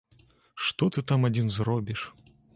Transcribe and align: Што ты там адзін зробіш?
Што 0.67 0.87
ты 0.95 1.03
там 1.13 1.29
адзін 1.31 1.53
зробіш? 1.59 2.09